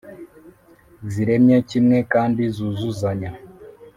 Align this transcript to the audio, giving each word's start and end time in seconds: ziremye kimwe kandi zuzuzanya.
ziremye 1.11 1.57
kimwe 1.69 1.97
kandi 2.13 2.41
zuzuzanya. 2.55 3.31